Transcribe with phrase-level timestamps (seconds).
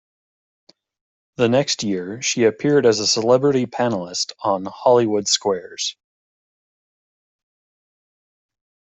[1.35, 5.95] The next year, she appeared as a celebrity panelist on "Hollywood Squares".